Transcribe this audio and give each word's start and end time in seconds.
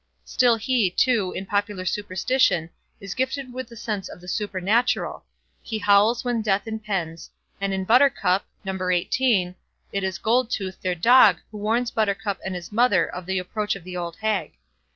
Still 0.25 0.55
he, 0.55 0.89
too, 0.89 1.31
in 1.33 1.45
popular 1.45 1.85
superstition, 1.85 2.71
is 2.99 3.13
gifted 3.13 3.53
with 3.53 3.71
a 3.71 3.75
sense 3.75 4.09
of 4.09 4.19
the 4.19 4.27
supernatural; 4.27 5.25
he 5.61 5.77
howls 5.77 6.25
when 6.25 6.41
death 6.41 6.65
impends, 6.67 7.29
and 7.61 7.71
in 7.71 7.83
"Buttercup", 7.83 8.47
No. 8.65 8.75
xviii, 8.75 9.53
it 9.93 10.03
is 10.03 10.17
Goldtooth, 10.17 10.81
their 10.81 10.95
dog, 10.95 11.37
who 11.51 11.59
warns 11.59 11.91
Buttercup 11.91 12.39
and 12.43 12.55
his 12.55 12.71
mother 12.71 13.07
of 13.07 13.27
the 13.27 13.37
approach 13.37 13.75
of 13.75 13.83
the 13.83 13.95
old 13.95 14.15
hag. 14.15 14.53